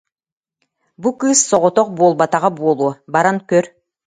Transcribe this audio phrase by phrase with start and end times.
[1.01, 3.65] Бу кыыс соҕотох буолбатаҕа буолуо, баран көр